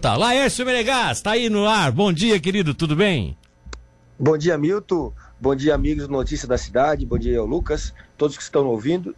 Tá, 0.00 0.16
Laércio 0.16 0.64
Menegas, 0.64 1.20
tá 1.20 1.32
aí 1.32 1.50
no 1.50 1.66
ar. 1.66 1.90
Bom 1.90 2.12
dia, 2.12 2.38
querido, 2.38 2.72
tudo 2.72 2.94
bem? 2.94 3.36
Bom 4.16 4.38
dia, 4.38 4.56
Milton. 4.56 5.12
Bom 5.40 5.56
dia, 5.56 5.74
amigos 5.74 6.06
do 6.06 6.12
Notícia 6.12 6.46
da 6.46 6.56
Cidade. 6.56 7.04
Bom 7.04 7.18
dia, 7.18 7.42
Lucas. 7.42 7.92
Todos 8.16 8.36
que 8.36 8.42
estão 8.44 8.64
ouvindo. 8.68 9.12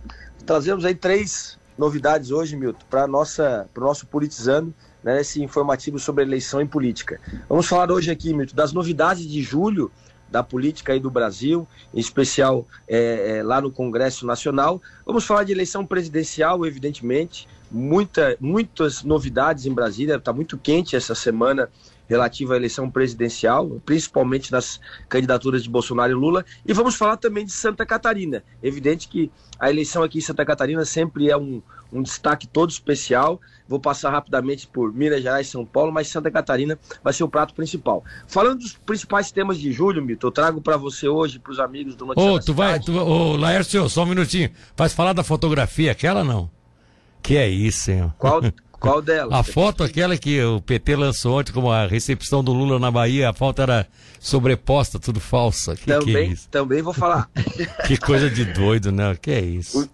Trazemos 0.46 0.87
aí 0.87 0.95
três 0.95 1.58
novidades 1.77 2.30
hoje, 2.30 2.56
Milton, 2.56 2.80
para 2.88 3.04
o 3.04 3.08
nosso 3.08 4.06
politizando, 4.06 4.72
né, 5.04 5.21
esse 5.21 5.43
informativo 5.43 5.98
sobre 5.98 6.24
eleição 6.24 6.62
e 6.62 6.66
política. 6.66 7.21
Vamos 7.47 7.67
falar 7.67 7.92
hoje 7.92 8.10
aqui, 8.10 8.33
Milton, 8.33 8.56
das 8.56 8.72
novidades 8.72 9.28
de 9.28 9.42
julho 9.42 9.92
da 10.31 10.42
política 10.42 10.94
aí 10.94 11.01
do 11.01 11.10
Brasil, 11.10 11.69
em 11.92 12.01
especial 12.01 12.67
é, 12.88 13.37
é, 13.37 13.42
lá 13.42 13.60
no 13.60 13.71
Congresso 13.71 14.24
Nacional. 14.24 14.81
Vamos 15.04 15.26
falar 15.26 15.44
de 15.44 15.53
eleição 15.53 15.85
presidencial, 15.85 16.65
evidentemente, 16.65 17.47
muita, 17.70 18.37
muitas 18.41 19.02
novidades 19.02 19.66
em 19.66 19.73
Brasília, 19.73 20.16
está 20.16 20.32
muito 20.32 20.59
quente 20.59 20.96
essa 20.96 21.14
semana 21.14 21.69
relativa 22.10 22.55
à 22.55 22.56
eleição 22.56 22.91
presidencial, 22.91 23.80
principalmente 23.87 24.51
nas 24.51 24.80
candidaturas 25.09 25.62
de 25.62 25.70
Bolsonaro 25.70 26.11
e 26.11 26.14
Lula, 26.14 26.45
e 26.66 26.73
vamos 26.73 26.97
falar 26.97 27.16
também 27.16 27.47
de 27.47 27.52
Santa 27.52 27.87
Catarina. 27.87 28.42
Evidente 28.61 29.06
que 29.06 29.30
a 29.61 29.70
eleição 29.70 30.02
aqui 30.02 30.19
em 30.19 30.20
Santa 30.20 30.45
Catarina 30.45 30.84
sempre 30.84 31.30
é 31.30 31.37
um, 31.37 31.62
um 31.92 32.02
destaque 32.02 32.48
todo 32.48 32.70
especial. 32.70 33.41
Vou 33.69 33.78
passar 33.78 34.11
rapidamente 34.11 34.66
por 34.66 34.92
Minas 34.92 35.23
Gerais 35.23 35.47
e 35.47 35.50
São 35.50 35.64
Paulo, 35.64 35.92
mas 35.92 36.09
Santa 36.09 36.33
Catarina 36.33 36.77
vai 37.05 37.12
ser 37.12 37.23
o 37.23 37.28
prato 37.28 37.55
principal. 37.55 38.02
Falando 38.27 38.59
dos 38.59 38.73
principais 38.73 39.30
temas 39.30 39.56
de 39.56 39.70
julho, 39.70 40.05
Mito, 40.05 40.27
eu 40.27 40.33
trago 40.33 40.61
para 40.61 40.77
você 40.77 41.06
hoje, 41.06 41.39
para 41.39 41.52
os 41.52 41.61
amigos 41.61 41.95
do 41.95 42.06
Notícias 42.06 42.34
Ô, 42.34 42.41
tu 42.41 42.52
vai, 42.52 42.80
tu, 42.80 42.92
ô, 42.92 43.37
Laércio, 43.37 43.89
só 43.89 44.02
um 44.02 44.06
minutinho. 44.06 44.50
Faz 44.75 44.92
falar 44.92 45.12
da 45.12 45.23
fotografia, 45.23 45.92
aquela 45.92 46.25
não? 46.25 46.50
Que 47.23 47.37
é 47.37 47.48
isso, 47.48 47.80
senhor? 47.80 48.15
Qual, 48.19 48.41
qual 48.73 49.01
delas? 49.02 49.33
A 49.33 49.42
foto 49.42 49.83
aquela 49.83 50.16
que 50.16 50.42
o 50.42 50.61
PT 50.61 50.97
lançou 50.97 51.38
ontem 51.38 51.52
como 51.52 51.70
a 51.70 51.87
recepção 51.87 52.42
do 52.42 52.52
Lula 52.52 52.78
na 52.78 52.91
Bahia, 52.91 53.30
a 53.30 53.33
foto 53.33 53.62
era 53.62 53.87
sobreposta, 54.19 54.98
tudo 54.98 55.20
falsa. 55.20 55.77
Que 55.77 55.86
também, 55.86 56.28
que 56.28 56.34
é 56.34 56.36
também 56.50 56.83
vou 56.83 56.92
falar. 56.92 57.28
que 57.86 57.97
coisa 57.97 58.30
de 58.30 58.45
doido, 58.45 58.91
né? 58.91 59.17
Que 59.20 59.30
é 59.30 59.41
isso? 59.41 59.89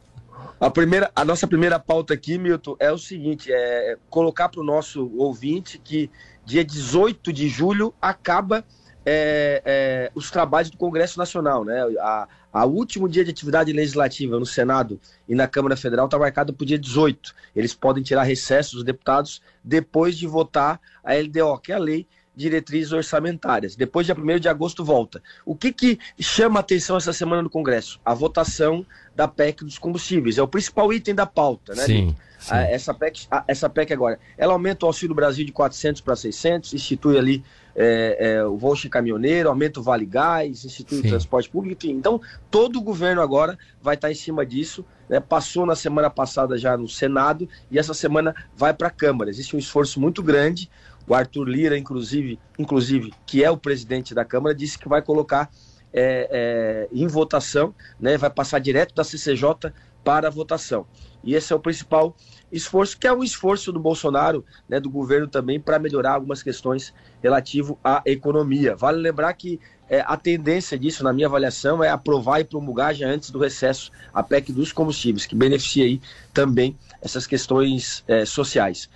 A, 0.59 0.71
primeira, 0.71 1.11
a 1.15 1.25
nossa 1.25 1.47
primeira 1.47 1.79
pauta 1.79 2.15
aqui, 2.15 2.39
Milton, 2.39 2.77
é 2.79 2.91
o 2.91 2.99
seguinte: 2.99 3.53
é 3.53 3.97
colocar 4.09 4.49
para 4.49 4.61
o 4.61 4.65
nosso 4.65 5.11
ouvinte 5.17 5.79
que 5.79 6.11
dia 6.45 6.65
18 6.65 7.33
de 7.33 7.49
julho 7.49 7.93
acaba 8.01 8.65
é, 9.05 9.63
é, 9.65 10.11
os 10.15 10.31
trabalhos 10.31 10.71
do 10.71 10.77
Congresso 10.77 11.19
Nacional, 11.19 11.65
né? 11.65 11.83
A, 12.01 12.29
a 12.57 12.65
último 12.65 13.07
dia 13.07 13.23
de 13.23 13.31
atividade 13.31 13.71
legislativa 13.71 14.39
no 14.39 14.47
Senado 14.47 14.99
e 15.29 15.35
na 15.35 15.47
Câmara 15.47 15.77
Federal 15.77 16.07
está 16.07 16.19
marcado 16.19 16.55
para 16.55 16.65
o 16.65 16.67
dia 16.67 16.79
18. 16.79 17.35
Eles 17.55 17.75
podem 17.75 18.03
tirar 18.03 18.23
recessos 18.23 18.73
dos 18.73 18.85
deputados 18.85 19.43
depois 19.63 20.17
de 20.17 20.27
votar 20.27 20.81
a 21.05 21.13
LDO, 21.15 21.59
que 21.59 21.71
é 21.71 21.75
a 21.75 21.79
Lei 21.79 22.07
Diretrizes 22.35 22.93
Orçamentárias. 22.93 23.77
Depois, 23.77 24.07
dia 24.07 24.17
1 24.17 24.41
de 24.41 24.49
agosto, 24.49 24.83
volta. 24.83 25.23
O 25.45 25.55
que, 25.55 25.71
que 25.71 25.99
chama 26.19 26.59
a 26.59 26.61
atenção 26.61 26.97
essa 26.97 27.13
semana 27.13 27.43
no 27.43 27.51
Congresso? 27.51 28.01
A 28.03 28.15
votação 28.15 28.87
da 29.15 29.29
PEC 29.29 29.63
dos 29.63 29.77
combustíveis. 29.77 30.39
É 30.39 30.43
o 30.43 30.49
principal 30.49 30.91
item 30.95 31.15
da 31.15 31.27
pauta, 31.27 31.75
né? 31.75 31.85
Sim. 31.85 32.17
sim. 32.39 32.55
essa, 32.55 32.95
PEC, 32.95 33.27
essa 33.47 33.69
PEC 33.69 33.93
agora. 33.93 34.19
Ela 34.39 34.55
aumenta 34.55 34.87
o 34.87 34.89
Auxílio 34.89 35.15
Brasil 35.15 35.45
de 35.45 35.53
400 35.53 36.01
para 36.01 36.17
600, 36.17 36.73
institui 36.73 37.19
ali 37.19 37.45
é, 37.77 38.17
é, 38.19 38.45
o 38.45 38.57
voucher 38.57 38.91
caminhoneiro, 38.91 39.51
aumenta 39.51 39.79
o 39.79 39.83
Vale 39.83 40.07
Gás, 40.07 40.65
institui 40.65 40.99
Sim. 41.03 41.07
o 41.07 41.11
transporte 41.11 41.51
público, 41.51 41.87
enfim. 41.87 41.95
Então, 41.95 42.21
todo 42.51 42.79
o 42.79 42.83
governo 42.83 43.21
agora 43.21 43.59
vai 43.83 43.95
estar 43.95 44.11
em 44.11 44.15
cima 44.15 44.47
disso. 44.47 44.85
Né? 45.09 45.21
Passou 45.21 45.67
na 45.67 45.77
semana 45.77 46.09
passada 46.09 46.57
já 46.57 46.77
no 46.77 46.89
Senado 46.89 47.47
e 47.71 47.79
essa 47.79 47.93
semana 47.93 48.35
vai 48.57 48.73
para 48.73 48.89
a 48.89 48.91
Câmara. 48.91 49.29
Existe 49.29 49.55
um 49.55 49.59
esforço 49.59 50.01
muito 50.01 50.23
grande. 50.23 50.71
O 51.07 51.15
Arthur 51.15 51.45
Lira, 51.45 51.79
inclusive, 51.79 52.39
inclusive, 52.59 53.13
que 53.27 53.45
é 53.45 53.51
o 53.51 53.57
presidente 53.57 54.15
da 54.15 54.25
Câmara, 54.25 54.55
disse 54.55 54.79
que 54.79 54.89
vai 54.89 55.03
colocar 55.03 55.51
é, 55.97 56.29
é, 56.31 56.89
em 56.93 57.07
votação, 57.07 57.75
né? 57.99 58.19
vai 58.19 58.29
passar 58.29 58.59
direto 58.59 58.95
da 58.95 59.03
CCJ 59.03 59.73
para 60.05 60.29
a 60.29 60.31
votação. 60.31 60.87
E 61.25 61.35
esse 61.35 61.53
é 61.53 61.57
o 61.57 61.59
principal 61.59 62.15
esforço, 62.53 62.97
que 62.97 63.09
é 63.09 63.13
um 63.13 63.25
esforço 63.25 63.73
do 63.73 63.81
Bolsonaro, 63.81 64.45
né, 64.69 64.79
do 64.79 64.89
governo 64.89 65.27
também, 65.27 65.59
para 65.59 65.81
melhorar 65.81 66.13
algumas 66.13 66.41
questões 66.45 66.95
relativo 67.21 67.77
à 67.83 68.01
economia. 68.07 68.77
Vale 68.77 68.99
lembrar 68.99 69.33
que 69.33 69.59
é, 69.89 70.01
a 70.07 70.17
tendência 70.17 70.79
disso, 70.79 71.03
na 71.03 71.13
minha 71.13 71.27
avaliação, 71.27 71.83
é 71.83 71.89
aprovar 71.89 72.41
e 72.41 72.45
promulgar 72.45 72.95
já 72.95 73.09
antes 73.09 73.31
do 73.31 73.41
recesso 73.41 73.91
a 74.15 74.23
PEC 74.23 74.53
dos 74.53 74.73
combustíveis, 74.73 75.27
que 75.27 75.35
beneficia 75.35 75.85
aí 75.85 76.01
também 76.33 76.77
essas 77.01 77.27
questões 77.27 78.05
é, 78.07 78.25
sociais. 78.25 78.89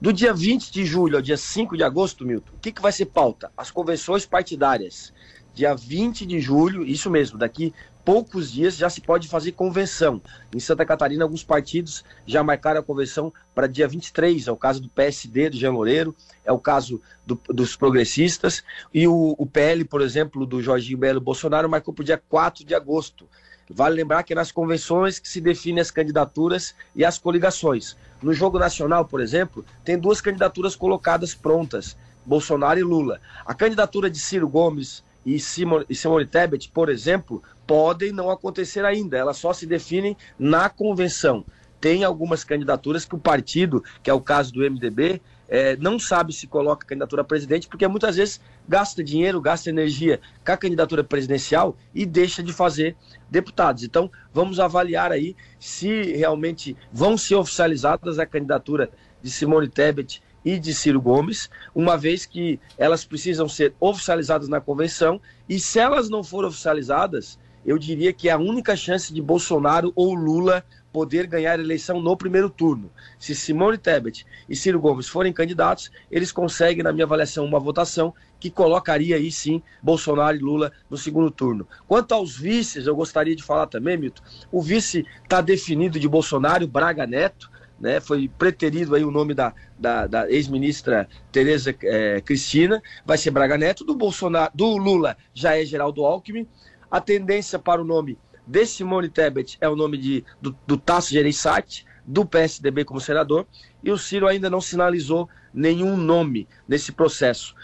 Do 0.00 0.12
dia 0.12 0.32
20 0.32 0.70
de 0.70 0.84
julho 0.84 1.16
ao 1.16 1.22
dia 1.22 1.36
5 1.36 1.76
de 1.76 1.82
agosto, 1.82 2.24
Milton, 2.24 2.52
o 2.54 2.58
que, 2.60 2.70
que 2.70 2.80
vai 2.80 2.92
ser 2.92 3.06
pauta? 3.06 3.50
As 3.56 3.70
convenções 3.70 4.24
partidárias. 4.24 5.12
Dia 5.58 5.74
20 5.74 6.24
de 6.24 6.40
julho, 6.40 6.86
isso 6.86 7.10
mesmo, 7.10 7.36
daqui 7.36 7.74
poucos 8.04 8.52
dias 8.52 8.76
já 8.76 8.88
se 8.88 9.00
pode 9.00 9.26
fazer 9.26 9.50
convenção. 9.50 10.22
Em 10.54 10.60
Santa 10.60 10.86
Catarina, 10.86 11.24
alguns 11.24 11.42
partidos 11.42 12.04
já 12.24 12.44
marcaram 12.44 12.78
a 12.78 12.82
convenção 12.82 13.32
para 13.56 13.66
dia 13.66 13.88
23. 13.88 14.46
É 14.46 14.52
o 14.52 14.56
caso 14.56 14.80
do 14.80 14.88
PSD, 14.88 15.50
do 15.50 15.56
Jean 15.56 15.72
Loureiro, 15.72 16.14
é 16.44 16.52
o 16.52 16.60
caso 16.60 17.02
do, 17.26 17.34
dos 17.48 17.74
progressistas. 17.74 18.62
E 18.94 19.08
o, 19.08 19.34
o, 19.36 19.44
PL, 19.44 19.84
por 19.84 20.00
exemplo, 20.00 20.46
do 20.46 20.62
Jorginho 20.62 20.96
Belo 20.96 21.20
Bolsonaro, 21.20 21.68
marcou 21.68 21.92
para 21.92 22.02
o 22.02 22.06
dia 22.06 22.22
4 22.28 22.64
de 22.64 22.72
agosto. 22.72 23.28
Vale 23.68 23.96
lembrar 23.96 24.22
que 24.22 24.32
é 24.32 24.36
nas 24.36 24.52
convenções 24.52 25.18
que 25.18 25.28
se 25.28 25.40
definem 25.40 25.80
as 25.80 25.90
candidaturas 25.90 26.72
e 26.94 27.04
as 27.04 27.18
coligações. 27.18 27.96
No 28.22 28.32
jogo 28.32 28.60
nacional, 28.60 29.06
por 29.06 29.20
exemplo, 29.20 29.64
tem 29.84 29.98
duas 29.98 30.20
candidaturas 30.20 30.76
colocadas 30.76 31.34
prontas: 31.34 31.96
Bolsonaro 32.24 32.78
e 32.78 32.84
Lula. 32.84 33.20
A 33.44 33.54
candidatura 33.54 34.08
de 34.08 34.20
Ciro 34.20 34.48
Gomes 34.48 35.02
e 35.24 35.38
Simone, 35.38 35.84
e 35.88 35.94
Simone 35.94 36.26
Tebet, 36.26 36.70
por 36.70 36.88
exemplo, 36.88 37.42
podem 37.66 38.12
não 38.12 38.30
acontecer 38.30 38.84
ainda. 38.84 39.16
Elas 39.16 39.36
só 39.36 39.52
se 39.52 39.66
definem 39.66 40.16
na 40.38 40.68
convenção. 40.68 41.44
Tem 41.80 42.02
algumas 42.02 42.42
candidaturas 42.42 43.04
que 43.04 43.14
o 43.14 43.18
partido, 43.18 43.84
que 44.02 44.10
é 44.10 44.12
o 44.14 44.20
caso 44.20 44.52
do 44.52 44.60
MDB, 44.60 45.20
é, 45.48 45.76
não 45.76 45.98
sabe 45.98 46.32
se 46.32 46.46
coloca 46.46 46.86
candidatura 46.86 47.22
a 47.22 47.24
presidente, 47.24 47.68
porque 47.68 47.86
muitas 47.88 48.16
vezes 48.16 48.40
gasta 48.68 49.02
dinheiro, 49.02 49.40
gasta 49.40 49.70
energia 49.70 50.20
com 50.44 50.52
a 50.52 50.56
candidatura 50.56 51.02
presidencial 51.02 51.76
e 51.94 52.04
deixa 52.04 52.42
de 52.42 52.52
fazer 52.52 52.96
deputados. 53.30 53.82
Então, 53.82 54.10
vamos 54.32 54.60
avaliar 54.60 55.10
aí 55.10 55.34
se 55.58 56.12
realmente 56.12 56.76
vão 56.92 57.16
ser 57.16 57.36
oficializadas 57.36 58.18
a 58.18 58.26
candidatura 58.26 58.90
de 59.22 59.30
Simone 59.30 59.68
Tebet 59.68 60.22
e 60.48 60.58
de 60.58 60.72
Ciro 60.72 60.98
Gomes, 60.98 61.50
uma 61.74 61.98
vez 61.98 62.24
que 62.24 62.58
elas 62.78 63.04
precisam 63.04 63.46
ser 63.46 63.74
oficializadas 63.78 64.48
na 64.48 64.62
convenção, 64.62 65.20
e 65.46 65.60
se 65.60 65.78
elas 65.78 66.08
não 66.08 66.24
forem 66.24 66.48
oficializadas, 66.48 67.38
eu 67.66 67.76
diria 67.76 68.14
que 68.14 68.30
é 68.30 68.32
a 68.32 68.38
única 68.38 68.74
chance 68.74 69.12
de 69.12 69.20
Bolsonaro 69.20 69.92
ou 69.94 70.14
Lula 70.14 70.64
poder 70.90 71.26
ganhar 71.26 71.58
a 71.58 71.62
eleição 71.62 72.00
no 72.00 72.16
primeiro 72.16 72.48
turno. 72.48 72.90
Se 73.18 73.34
Simone 73.34 73.76
Tebet 73.76 74.24
e 74.48 74.56
Ciro 74.56 74.80
Gomes 74.80 75.06
forem 75.06 75.34
candidatos, 75.34 75.90
eles 76.10 76.32
conseguem, 76.32 76.82
na 76.82 76.94
minha 76.94 77.04
avaliação, 77.04 77.44
uma 77.44 77.60
votação 77.60 78.14
que 78.40 78.48
colocaria 78.48 79.16
aí 79.16 79.30
sim 79.30 79.62
Bolsonaro 79.82 80.34
e 80.34 80.40
Lula 80.40 80.72
no 80.88 80.96
segundo 80.96 81.30
turno. 81.30 81.68
Quanto 81.86 82.12
aos 82.12 82.38
vices, 82.38 82.86
eu 82.86 82.96
gostaria 82.96 83.36
de 83.36 83.42
falar 83.42 83.66
também, 83.66 83.98
Milton, 83.98 84.22
o 84.50 84.62
vice 84.62 85.04
está 85.22 85.42
definido 85.42 86.00
de 86.00 86.08
Bolsonaro, 86.08 86.66
Braga 86.66 87.06
Neto, 87.06 87.50
né, 87.80 88.00
foi 88.00 88.28
preterido 88.38 88.94
aí 88.94 89.04
o 89.04 89.10
nome 89.10 89.34
da, 89.34 89.54
da, 89.78 90.06
da 90.06 90.30
ex-ministra 90.30 91.08
Tereza 91.30 91.74
é, 91.82 92.20
Cristina, 92.20 92.82
vai 93.04 93.16
ser 93.16 93.30
Braga 93.30 93.56
Neto, 93.56 93.84
do 93.84 93.94
Bolsonaro, 93.94 94.50
do 94.54 94.76
Lula 94.76 95.16
já 95.32 95.56
é 95.56 95.64
Geraldo 95.64 96.04
Alckmin. 96.04 96.46
A 96.90 97.00
tendência 97.00 97.58
para 97.58 97.80
o 97.80 97.84
nome 97.84 98.18
de 98.46 98.66
Simone 98.66 99.08
Tebet 99.08 99.58
é 99.60 99.68
o 99.68 99.76
nome 99.76 99.98
de, 99.98 100.24
do, 100.40 100.56
do 100.66 100.76
Tasso 100.76 101.10
Gereissati, 101.10 101.84
do 102.04 102.24
PSDB 102.24 102.84
como 102.84 103.00
senador, 103.00 103.46
e 103.84 103.90
o 103.90 103.98
Ciro 103.98 104.26
ainda 104.26 104.48
não 104.48 104.60
sinalizou 104.60 105.28
nenhum 105.52 105.96
nome 105.96 106.48
nesse 106.66 106.90
processo. 106.90 107.54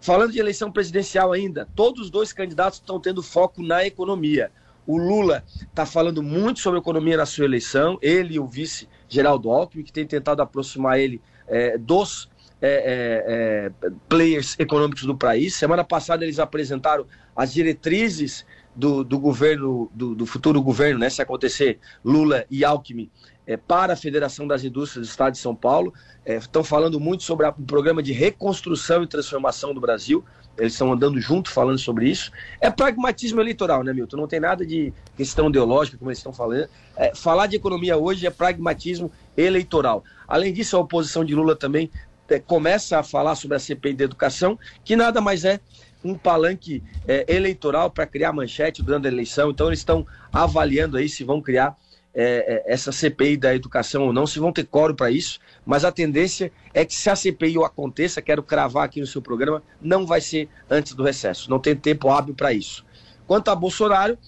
Falando 0.00 0.32
de 0.32 0.38
eleição 0.38 0.72
presidencial 0.72 1.30
ainda, 1.30 1.68
todos 1.76 2.00
os 2.04 2.10
dois 2.10 2.32
candidatos 2.32 2.78
estão 2.78 2.98
tendo 2.98 3.22
foco 3.22 3.62
na 3.62 3.84
economia. 3.84 4.50
O 4.86 4.96
Lula 4.96 5.44
está 5.60 5.84
falando 5.84 6.22
muito 6.22 6.60
sobre 6.60 6.80
economia 6.80 7.18
na 7.18 7.26
sua 7.26 7.44
eleição, 7.44 7.98
ele 8.00 8.34
e 8.34 8.40
o 8.40 8.46
vice 8.46 8.88
Geraldo 9.10 9.50
Alckmin, 9.50 9.84
que 9.84 9.92
tem 9.92 10.06
tentado 10.06 10.40
aproximar 10.40 10.98
ele 10.98 11.20
é, 11.48 11.76
dos 11.76 12.30
é, 12.62 12.68
é, 12.68 13.86
é, 13.86 13.90
players 14.08 14.56
econômicos 14.58 15.04
do 15.04 15.16
país. 15.16 15.54
Semana 15.54 15.84
passada 15.84 16.24
eles 16.24 16.38
apresentaram 16.38 17.06
as 17.34 17.52
diretrizes 17.52 18.46
do, 18.74 19.02
do 19.02 19.18
governo, 19.18 19.90
do, 19.92 20.14
do, 20.14 20.24
futuro 20.24 20.62
governo, 20.62 21.00
né, 21.00 21.10
se 21.10 21.20
acontecer 21.20 21.78
Lula 22.04 22.44
e 22.50 22.64
Alckmin, 22.64 23.10
é, 23.46 23.56
para 23.56 23.94
a 23.94 23.96
Federação 23.96 24.46
das 24.46 24.62
Indústrias 24.62 25.06
do 25.06 25.10
Estado 25.10 25.32
de 25.32 25.38
São 25.38 25.54
Paulo. 25.54 25.92
É, 26.24 26.36
estão 26.36 26.62
falando 26.62 27.00
muito 27.00 27.24
sobre 27.24 27.46
o 27.46 27.52
programa 27.52 28.02
de 28.02 28.12
reconstrução 28.12 29.02
e 29.02 29.06
transformação 29.06 29.74
do 29.74 29.80
Brasil 29.80 30.24
eles 30.60 30.74
estão 30.74 30.92
andando 30.92 31.20
junto 31.20 31.50
falando 31.50 31.78
sobre 31.78 32.08
isso. 32.08 32.30
É 32.60 32.70
pragmatismo 32.70 33.40
eleitoral, 33.40 33.82
né, 33.82 33.92
Milton? 33.92 34.18
Não 34.18 34.28
tem 34.28 34.38
nada 34.38 34.64
de 34.64 34.92
questão 35.16 35.48
ideológica, 35.48 35.96
como 35.96 36.10
eles 36.10 36.18
estão 36.18 36.32
falando. 36.32 36.68
É, 36.96 37.14
falar 37.14 37.46
de 37.46 37.56
economia 37.56 37.96
hoje 37.96 38.26
é 38.26 38.30
pragmatismo 38.30 39.10
eleitoral. 39.36 40.04
Além 40.28 40.52
disso, 40.52 40.76
a 40.76 40.80
oposição 40.80 41.24
de 41.24 41.34
Lula 41.34 41.56
também 41.56 41.90
é, 42.28 42.38
começa 42.38 42.98
a 42.98 43.02
falar 43.02 43.34
sobre 43.34 43.56
a 43.56 43.60
CPI 43.60 43.94
da 43.94 44.04
educação, 44.04 44.58
que 44.84 44.94
nada 44.94 45.20
mais 45.20 45.44
é 45.44 45.60
um 46.04 46.14
palanque 46.14 46.82
é, 47.06 47.24
eleitoral 47.28 47.90
para 47.90 48.06
criar 48.06 48.32
manchete 48.32 48.82
durante 48.82 49.06
a 49.06 49.10
eleição. 49.10 49.50
Então, 49.50 49.68
eles 49.68 49.80
estão 49.80 50.06
avaliando 50.32 50.96
aí 50.96 51.08
se 51.08 51.24
vão 51.24 51.40
criar 51.40 51.76
é, 52.14 52.62
é 52.66 52.72
essa 52.72 52.92
CPI 52.92 53.36
da 53.36 53.54
educação 53.54 54.04
ou 54.04 54.12
não, 54.12 54.26
se 54.26 54.38
vão 54.38 54.52
ter 54.52 54.64
coro 54.64 54.94
para 54.94 55.10
isso. 55.10 55.38
Mas 55.64 55.84
a 55.84 55.92
tendência 55.92 56.52
é 56.74 56.84
que, 56.84 56.94
se 56.94 57.08
a 57.08 57.16
CPI 57.16 57.56
aconteça, 57.64 58.22
quero 58.22 58.42
cravar 58.42 58.84
aqui 58.84 59.00
no 59.00 59.06
seu 59.06 59.22
programa, 59.22 59.62
não 59.80 60.06
vai 60.06 60.20
ser 60.20 60.48
antes 60.68 60.94
do 60.94 61.02
recesso. 61.02 61.50
Não 61.50 61.58
tem 61.58 61.76
tempo 61.76 62.10
hábil 62.10 62.34
para 62.34 62.52
isso. 62.52 62.84
Quanto 63.26 63.50
a 63.50 63.54
Bolsonaro, 63.54 64.18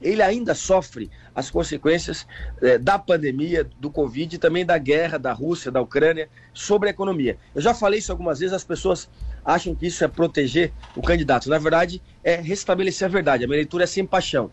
ele 0.00 0.22
ainda 0.22 0.54
sofre 0.54 1.10
as 1.34 1.50
consequências 1.50 2.26
é, 2.62 2.78
da 2.78 2.98
pandemia, 2.98 3.68
do 3.80 3.90
Covid 3.90 4.36
e 4.36 4.38
também 4.38 4.64
da 4.64 4.78
guerra 4.78 5.18
da 5.18 5.32
Rússia, 5.32 5.70
da 5.70 5.80
Ucrânia, 5.80 6.28
sobre 6.52 6.88
a 6.88 6.90
economia. 6.90 7.36
Eu 7.54 7.60
já 7.60 7.74
falei 7.74 7.98
isso 7.98 8.12
algumas 8.12 8.38
vezes, 8.38 8.54
as 8.54 8.62
pessoas 8.62 9.08
acham 9.44 9.74
que 9.74 9.86
isso 9.86 10.04
é 10.04 10.08
proteger 10.08 10.72
o 10.94 11.02
candidato. 11.02 11.48
Na 11.48 11.58
verdade, 11.58 12.00
é 12.22 12.36
restabelecer 12.36 13.06
a 13.06 13.10
verdade. 13.10 13.44
A 13.44 13.46
minha 13.46 13.56
leitura 13.56 13.84
é 13.84 13.86
sem 13.86 14.06
paixão. 14.06 14.50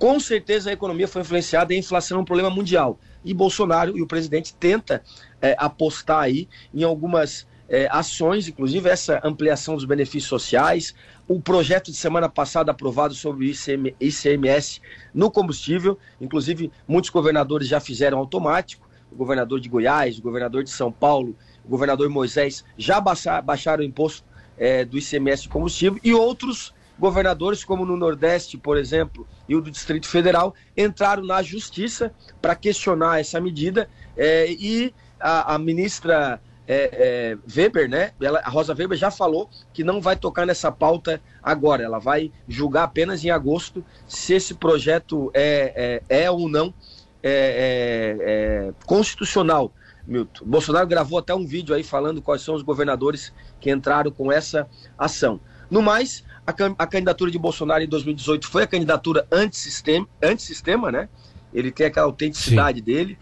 Com 0.00 0.18
certeza 0.18 0.70
a 0.70 0.72
economia 0.72 1.06
foi 1.06 1.20
influenciada 1.20 1.74
e 1.74 1.76
a 1.76 1.78
inflação 1.78 2.16
é 2.16 2.20
um 2.22 2.24
problema 2.24 2.48
mundial. 2.48 2.98
E 3.22 3.34
Bolsonaro 3.34 3.98
e 3.98 4.00
o 4.00 4.06
presidente 4.06 4.54
tenta 4.54 5.02
é, 5.42 5.54
apostar 5.58 6.20
aí 6.20 6.48
em 6.72 6.82
algumas 6.82 7.46
é, 7.68 7.86
ações, 7.90 8.48
inclusive 8.48 8.88
essa 8.88 9.20
ampliação 9.22 9.74
dos 9.74 9.84
benefícios 9.84 10.24
sociais, 10.24 10.94
o 11.28 11.38
projeto 11.38 11.90
de 11.90 11.98
semana 11.98 12.30
passada 12.30 12.70
aprovado 12.70 13.12
sobre 13.12 13.44
o 13.44 13.50
ICM, 13.50 13.94
ICMS 14.00 14.80
no 15.12 15.30
combustível, 15.30 15.98
inclusive 16.18 16.72
muitos 16.88 17.10
governadores 17.10 17.68
já 17.68 17.78
fizeram 17.78 18.16
automático, 18.16 18.88
o 19.12 19.14
governador 19.14 19.60
de 19.60 19.68
Goiás, 19.68 20.18
o 20.18 20.22
governador 20.22 20.64
de 20.64 20.70
São 20.70 20.90
Paulo, 20.90 21.36
o 21.62 21.68
governador 21.68 22.08
Moisés 22.08 22.64
já 22.78 23.02
baixar, 23.02 23.42
baixaram 23.42 23.82
o 23.82 23.86
imposto 23.86 24.24
é, 24.56 24.82
do 24.82 24.96
ICMS 24.96 25.42
de 25.42 25.50
combustível 25.50 26.00
e 26.02 26.14
outros 26.14 26.72
governadores, 27.00 27.64
como 27.64 27.84
no 27.84 27.96
Nordeste, 27.96 28.56
por 28.56 28.76
exemplo, 28.76 29.26
e 29.48 29.56
o 29.56 29.60
do 29.60 29.70
Distrito 29.70 30.06
Federal, 30.06 30.54
entraram 30.76 31.24
na 31.24 31.42
justiça 31.42 32.14
para 32.40 32.54
questionar 32.54 33.18
essa 33.18 33.40
medida 33.40 33.88
é, 34.16 34.50
e 34.50 34.94
a, 35.18 35.54
a 35.54 35.58
ministra 35.58 36.40
é, 36.68 36.90
é, 36.92 37.38
Weber, 37.52 37.88
né? 37.88 38.12
Ela, 38.20 38.38
a 38.44 38.48
Rosa 38.48 38.72
Weber 38.72 38.96
já 38.96 39.10
falou 39.10 39.50
que 39.72 39.82
não 39.82 40.00
vai 40.00 40.14
tocar 40.14 40.46
nessa 40.46 40.70
pauta 40.70 41.20
agora. 41.42 41.82
Ela 41.82 41.98
vai 41.98 42.30
julgar 42.46 42.84
apenas 42.84 43.24
em 43.24 43.30
agosto 43.30 43.84
se 44.06 44.34
esse 44.34 44.54
projeto 44.54 45.32
é, 45.34 46.00
é, 46.08 46.22
é 46.22 46.30
ou 46.30 46.48
não 46.48 46.72
é, 47.22 47.32
é, 47.32 48.68
é, 48.68 48.72
constitucional. 48.86 49.72
Milton. 50.06 50.44
Bolsonaro 50.44 50.86
gravou 50.86 51.18
até 51.18 51.34
um 51.34 51.46
vídeo 51.46 51.74
aí 51.74 51.82
falando 51.82 52.22
quais 52.22 52.42
são 52.42 52.54
os 52.54 52.62
governadores 52.62 53.32
que 53.60 53.70
entraram 53.70 54.10
com 54.10 54.30
essa 54.30 54.68
ação. 54.98 55.40
No 55.70 55.82
mais, 55.82 56.24
a, 56.46 56.52
a 56.78 56.86
candidatura 56.86 57.30
de 57.30 57.38
Bolsonaro 57.38 57.82
em 57.82 57.88
2018 57.88 58.48
foi 58.48 58.64
a 58.64 58.66
candidatura 58.66 59.26
antissistema, 59.30 60.06
antissistema 60.22 60.90
né? 60.90 61.08
ele 61.52 61.70
tem 61.70 61.86
aquela 61.86 62.06
autenticidade 62.06 62.78
Sim. 62.78 62.84
dele. 62.84 63.18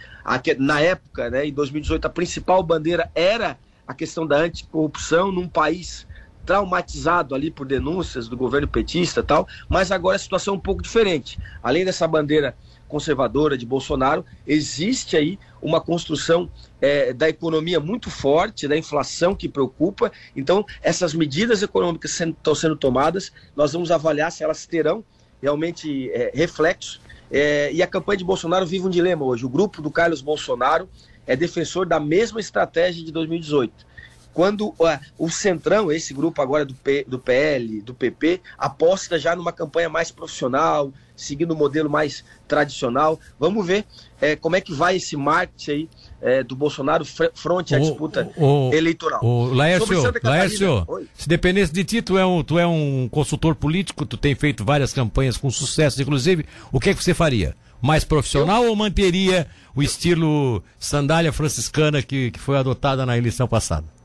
Na 0.59 0.81
época, 0.81 1.31
né, 1.31 1.47
em 1.47 1.53
2018, 1.53 2.05
a 2.05 2.11
principal 2.11 2.63
bandeira 2.63 3.11
era 3.15 3.59
a 3.87 3.95
questão 3.95 4.27
da 4.27 4.37
anticorrupção 4.37 5.33
num 5.33 5.49
país 5.49 6.07
traumatizado 6.45 7.35
ali 7.35 7.51
por 7.51 7.67
denúncias 7.67 8.27
do 8.27 8.37
governo 8.37 8.67
petista 8.67 9.23
tal, 9.23 9.47
mas 9.69 9.93
agora 9.93 10.17
a 10.17 10.19
situação 10.19 10.55
é 10.55 10.57
um 10.57 10.61
pouco 10.61 10.83
diferente. 10.83 11.39
Além 11.63 11.85
dessa 11.85 12.07
bandeira 12.07 12.57
conservadora 12.87 13.57
de 13.57 13.67
Bolsonaro, 13.67 14.25
existe 14.47 15.17
aí 15.17 15.39
uma 15.61 15.81
construção 15.81 16.49
é, 16.81 17.13
da 17.13 17.29
economia 17.29 17.81
muito 17.81 18.11
forte, 18.11 18.69
da 18.69 18.77
inflação 18.77 19.35
que 19.35 19.49
preocupa. 19.49 20.13
Então, 20.35 20.65
essas 20.83 21.15
medidas 21.15 21.63
econômicas 21.63 22.19
estão 22.21 22.55
sendo 22.55 22.77
tomadas, 22.77 23.33
nós 23.57 23.73
vamos 23.73 23.91
avaliar 23.91 24.31
se 24.33 24.43
elas 24.43 24.67
terão 24.67 25.05
realmente 25.41 26.11
é, 26.11 26.33
reflexo 26.35 27.01
é, 27.31 27.71
e 27.73 27.83
a 27.83 27.87
campanha 27.87 28.19
de 28.19 28.25
Bolsonaro 28.25 28.67
vive 28.67 28.87
um 28.87 28.91
dilema 28.91 29.25
hoje. 29.25 29.45
O 29.45 29.49
grupo 29.49 29.83
do 29.83 29.91
Carlos 29.91 30.21
Bolsonaro 30.21 30.89
é 31.27 31.37
defensor 31.37 31.87
da 31.87 32.01
mesma 32.01 32.41
estratégia 32.41 33.05
de 33.05 33.13
2018. 33.13 33.87
Quando 34.33 34.69
uh, 34.69 34.99
o 35.19 35.29
Centrão, 35.29 35.91
esse 35.91 36.15
grupo 36.15 36.41
agora 36.41 36.65
do, 36.65 36.73
P, 36.73 37.05
do 37.09 37.19
PL, 37.19 37.83
do 37.83 37.93
PP, 37.93 38.41
aposta 38.57 39.19
já 39.19 39.35
numa 39.35 39.53
campanha 39.53 39.89
mais 39.89 40.13
profissional, 40.13 40.93
seguindo 41.17 41.51
o 41.51 41.55
um 41.55 41.59
modelo 41.59 41.91
mais 41.91 42.25
tradicional. 42.47 43.19
Vamos 43.39 43.67
ver 43.67 43.85
é, 44.21 44.37
como 44.37 44.55
é 44.55 44.61
que 44.61 44.73
vai 44.73 44.97
esse 44.97 45.17
marketing 45.17 45.71
aí 45.71 45.89
é, 46.21 46.43
do 46.43 46.57
Bolsonaro 46.57 47.05
frente 47.05 47.75
à 47.75 47.79
disputa 47.79 48.31
o, 48.37 48.71
o, 48.71 48.75
eleitoral. 48.75 49.21
O 49.23 49.53
Laércio, 49.53 50.13
Laércio 50.23 50.87
se 51.15 51.29
dependesse 51.29 51.73
de 51.73 51.85
ti, 51.85 52.03
tu 52.03 52.19
é, 52.19 52.27
um, 52.27 52.43
tu 52.43 52.59
é 52.59 52.67
um 52.67 53.09
consultor 53.11 53.55
político, 53.55 54.05
tu 54.05 54.17
tem 54.17 54.35
feito 54.35 54.65
várias 54.65 54.93
campanhas 54.93 55.37
com 55.37 55.51
sucesso, 55.51 56.01
inclusive, 56.01 56.45
o 56.73 56.81
que 56.81 56.91
é 56.91 56.95
que 56.95 57.03
você 57.03 57.15
faria? 57.15 57.55
Mais 57.81 58.05
profissional 58.05 58.65
Eu... 58.65 58.71
ou 58.71 58.77
manteria 58.77 59.47
o 59.75 59.83
estilo 59.83 60.63
sandália 60.79 61.33
franciscana 61.33 62.03
que, 62.03 62.33
que 62.33 62.39
foi 62.39 62.57
adotada 62.57 63.07
na 63.07 63.17
eleição 63.17 63.47
passada? 63.47 63.98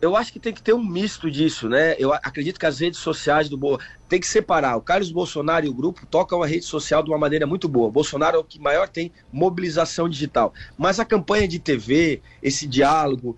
Eu 0.00 0.16
acho 0.16 0.32
que 0.32 0.40
tem 0.40 0.52
que 0.52 0.62
ter 0.62 0.72
um 0.72 0.82
misto 0.82 1.30
disso, 1.30 1.68
né? 1.68 1.94
Eu 1.98 2.12
acredito 2.12 2.58
que 2.58 2.66
as 2.66 2.80
redes 2.80 2.98
sociais 3.00 3.48
do 3.48 3.56
Boa 3.56 3.78
tem 4.08 4.18
que 4.18 4.26
separar. 4.26 4.76
O 4.76 4.80
Carlos 4.80 5.12
Bolsonaro 5.12 5.66
e 5.66 5.68
o 5.68 5.74
grupo 5.74 6.04
tocam 6.04 6.42
a 6.42 6.46
rede 6.46 6.64
social 6.64 7.02
de 7.02 7.10
uma 7.10 7.18
maneira 7.18 7.46
muito 7.46 7.68
boa. 7.68 7.88
O 7.88 7.92
Bolsonaro 7.92 8.36
é 8.36 8.40
o 8.40 8.44
que 8.44 8.58
maior 8.58 8.88
tem 8.88 9.12
mobilização 9.32 10.08
digital. 10.08 10.52
Mas 10.76 10.98
a 10.98 11.04
campanha 11.04 11.46
de 11.46 11.60
TV, 11.60 12.20
esse 12.42 12.66
diálogo, 12.66 13.36